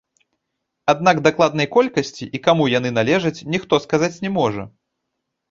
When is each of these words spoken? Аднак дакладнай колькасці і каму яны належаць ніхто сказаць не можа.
Аднак 0.93 1.19
дакладнай 1.27 1.67
колькасці 1.75 2.25
і 2.39 2.41
каму 2.49 2.65
яны 2.77 2.89
належаць 2.99 3.45
ніхто 3.57 3.81
сказаць 3.87 4.15
не 4.27 4.35
можа. 4.41 4.63